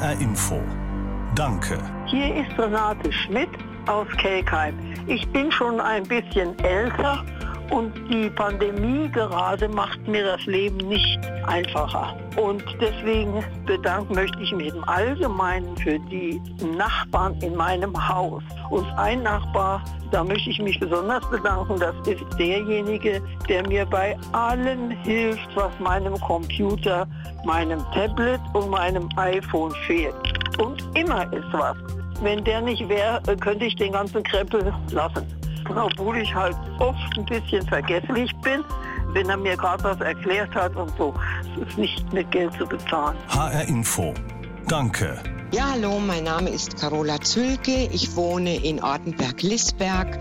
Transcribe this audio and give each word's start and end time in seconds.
HR 0.00 0.18
Info. 0.18 0.62
Danke. 1.34 1.78
Hier 2.06 2.34
ist 2.36 2.58
Renate 2.58 3.12
Schmidt 3.12 3.50
aus 3.86 4.06
Kelkheim. 4.16 4.74
Ich 5.06 5.28
bin 5.28 5.52
schon 5.52 5.78
ein 5.78 6.04
bisschen 6.04 6.58
älter 6.60 7.22
und 7.70 7.92
die 8.10 8.28
Pandemie 8.30 9.08
gerade 9.10 9.68
macht 9.68 10.06
mir 10.06 10.24
das 10.24 10.44
Leben 10.46 10.76
nicht 10.76 11.18
einfacher. 11.46 12.16
Und 12.36 12.64
deswegen 12.80 13.44
bedanken 13.66 14.14
möchte 14.14 14.40
ich 14.40 14.52
mich 14.52 14.74
im 14.74 14.84
Allgemeinen 14.84 15.76
für 15.76 15.98
die 15.98 16.40
Nachbarn 16.76 17.34
in 17.42 17.56
meinem 17.56 17.96
Haus. 18.08 18.42
Und 18.70 18.86
ein 18.96 19.22
Nachbar, 19.22 19.82
da 20.10 20.24
möchte 20.24 20.50
ich 20.50 20.60
mich 20.60 20.78
besonders 20.80 21.28
bedanken, 21.30 21.78
das 21.78 21.94
ist 22.06 22.24
derjenige, 22.38 23.22
der 23.48 23.66
mir 23.66 23.86
bei 23.86 24.16
allem 24.32 24.90
hilft, 24.90 25.48
was 25.54 25.72
meinem 25.78 26.18
Computer, 26.20 27.06
meinem 27.44 27.80
Tablet 27.92 28.40
und 28.52 28.70
meinem 28.70 29.08
iPhone 29.16 29.72
fehlt. 29.86 30.14
Und 30.58 30.82
immer 30.94 31.32
ist 31.32 31.52
was. 31.52 31.76
Wenn 32.22 32.44
der 32.44 32.60
nicht 32.60 32.86
wäre, 32.88 33.20
könnte 33.40 33.64
ich 33.64 33.76
den 33.76 33.92
ganzen 33.92 34.22
Krempel 34.22 34.74
lassen 34.90 35.39
obwohl 35.76 36.18
ich 36.18 36.34
halt 36.34 36.56
oft 36.78 37.18
ein 37.18 37.24
bisschen 37.24 37.66
vergesslich 37.66 38.34
bin, 38.42 38.64
wenn 39.12 39.28
er 39.28 39.36
mir 39.36 39.56
gerade 39.56 39.82
was 39.84 40.00
erklärt 40.00 40.54
hat 40.54 40.74
und 40.76 40.92
so. 40.96 41.14
Es 41.60 41.68
ist 41.68 41.78
nicht 41.78 42.12
mit 42.12 42.30
Geld 42.30 42.52
zu 42.54 42.66
bezahlen. 42.66 43.16
HR 43.28 43.68
Info. 43.68 44.14
Danke. 44.68 45.18
Ja, 45.52 45.70
hallo, 45.72 45.98
mein 45.98 46.24
Name 46.24 46.50
ist 46.50 46.78
Carola 46.78 47.20
Zülke. 47.20 47.88
Ich 47.92 48.14
wohne 48.14 48.56
in 48.56 48.80
Ortenberg-Lisberg 48.80 50.18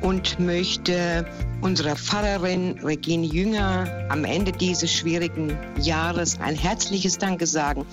und 0.00 0.38
möchte 0.38 1.26
unserer 1.60 1.96
Pfarrerin 1.96 2.78
Regine 2.84 3.26
Jünger 3.26 4.06
am 4.08 4.24
Ende 4.24 4.52
dieses 4.52 4.92
schwierigen 4.92 5.56
Jahres 5.80 6.38
ein 6.40 6.54
herzliches 6.54 7.18
Danke 7.18 7.46
sagen, 7.46 7.84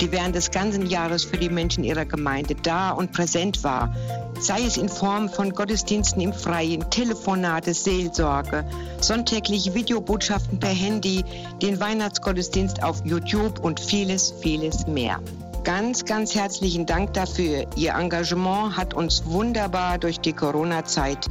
die 0.00 0.12
während 0.12 0.34
des 0.34 0.50
ganzen 0.50 0.86
Jahres 0.86 1.24
für 1.24 1.38
die 1.38 1.48
Menschen 1.48 1.84
ihrer 1.84 2.04
Gemeinde 2.04 2.54
da 2.54 2.90
und 2.90 3.12
präsent 3.12 3.64
war, 3.64 3.94
sei 4.40 4.62
es 4.62 4.76
in 4.76 4.88
Form 4.88 5.28
von 5.28 5.52
Gottesdiensten 5.52 6.20
im 6.20 6.32
Freien, 6.32 6.88
Telefonate, 6.90 7.74
Seelsorge, 7.74 8.64
sonntägliche 9.00 9.74
Videobotschaften 9.74 10.60
per 10.60 10.70
Handy, 10.70 11.24
den 11.62 11.80
Weihnachtsgottesdienst 11.80 12.82
auf 12.82 13.04
YouTube 13.04 13.58
und 13.60 13.80
vieles, 13.80 14.34
vieles 14.40 14.86
mehr. 14.86 15.20
Ganz, 15.64 16.04
ganz 16.04 16.34
herzlichen 16.34 16.86
Dank 16.86 17.14
dafür. 17.14 17.66
Ihr 17.76 17.94
Engagement 17.94 18.76
hat 18.76 18.94
uns 18.94 19.24
wunderbar 19.26 19.98
durch 19.98 20.20
die 20.20 20.32
Corona-Zeit 20.32 21.26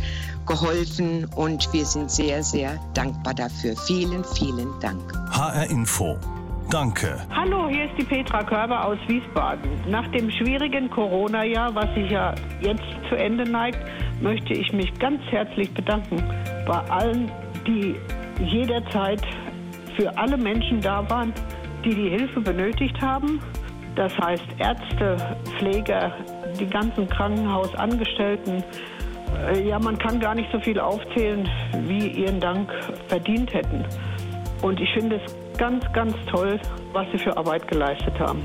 geholfen 0.45 1.25
und 1.36 1.72
wir 1.73 1.86
sind 1.86 2.11
sehr, 2.11 2.44
sehr 2.44 2.80
dankbar 2.94 3.34
dafür. 3.34 3.75
Vielen, 3.75 4.23
vielen 4.23 4.69
Dank. 4.80 5.02
HR 5.31 5.69
Info. 5.69 6.17
Danke. 6.69 7.17
Hallo, 7.34 7.69
hier 7.69 7.86
ist 7.86 7.97
die 7.97 8.03
Petra 8.03 8.44
Körber 8.44 8.86
aus 8.86 8.97
Wiesbaden. 9.08 9.69
Nach 9.89 10.06
dem 10.11 10.30
schwierigen 10.30 10.89
Corona-Jahr, 10.89 11.73
was 11.73 11.94
sich 11.95 12.12
ja 12.12 12.36
jetzt 12.59 12.84
zu 13.09 13.16
Ende 13.16 13.50
neigt, 13.50 13.80
möchte 14.22 14.53
ich 14.53 14.73
mich 14.73 14.94
ganz 15.00 15.22
herzlich 15.30 15.73
bedanken 15.73 16.22
bei 16.66 16.80
allen, 16.89 17.31
die 17.66 17.95
jederzeit 18.44 19.22
für 19.95 20.17
alle 20.17 20.38
Menschen 20.38 20.81
da 20.81 21.09
waren, 21.09 21.34
die 21.86 21.95
die 21.95 22.09
Hilfe 22.09 22.41
benötigt 22.41 23.00
haben. 23.02 23.41
Das 23.98 24.16
heißt 24.20 24.45
Ärzte, 24.59 25.17
Pfleger, 25.58 26.14
die 26.59 26.67
ganzen 26.67 27.09
Krankenhausangestellten. 27.09 28.64
Äh, 29.52 29.67
ja, 29.67 29.80
man 29.80 29.98
kann 29.98 30.20
gar 30.20 30.36
nicht 30.36 30.50
so 30.52 30.59
viel 30.59 30.80
aufzählen, 30.80 31.50
wie 31.88 32.08
ihren 32.09 32.40
Dank 32.40 32.72
verdient 33.08 33.52
hätten. 33.53 33.84
Und 34.62 34.80
ich 34.80 34.90
finde 34.94 35.20
es 35.25 35.58
ganz, 35.58 35.84
ganz 35.94 36.16
toll, 36.30 36.59
was 36.94 37.08
Sie 37.12 37.18
für 37.18 37.36
Arbeit 37.36 37.68
geleistet 37.68 38.18
haben. 38.20 38.44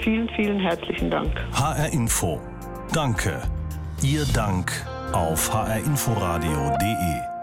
Vielen, 0.00 0.28
vielen 0.30 0.58
herzlichen 0.58 1.10
Dank. 1.10 1.30
HR 1.52 1.92
Info. 1.92 2.40
Danke. 2.94 3.42
Ihr 4.02 4.24
Dank 4.32 4.72
auf 5.12 5.52
hrinforadio.de. 5.52 7.33